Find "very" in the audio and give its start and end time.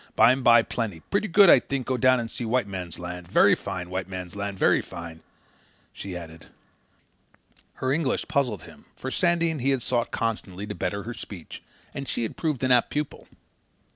3.27-3.53, 4.57-4.81